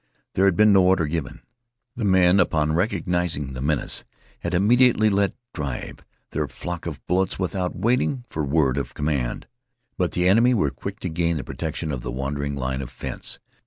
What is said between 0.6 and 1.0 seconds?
no